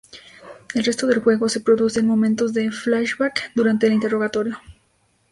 El 0.73 0.83
resto 0.83 1.05
del 1.05 1.19
juego 1.19 1.47
se 1.47 1.59
produce 1.59 1.99
en 1.99 2.07
momentos 2.07 2.53
de 2.55 2.71
flashback 2.71 3.51
durante 3.53 3.85
el 3.85 3.93
interrogatorio. 3.93 4.57